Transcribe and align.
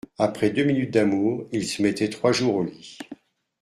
Après 0.17 0.49
deux 0.49 0.63
minutes 0.63 0.89
d'amour 0.89 1.47
il 1.51 1.63
se 1.63 1.83
mettait 1.83 2.09
trois 2.09 2.31
jours 2.31 2.55
au 2.55 2.63
lit. 2.63 2.97